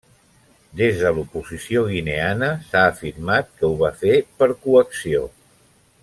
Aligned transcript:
Des 0.79 1.01
de 1.01 1.09
l'oposició 1.17 1.83
guineana 1.91 2.49
s'ha 2.71 2.81
afirmat 2.95 3.51
que 3.59 3.67
ho 3.71 3.79
va 3.85 3.91
fer 4.03 4.15
per 4.41 4.49
coacció. 4.65 5.21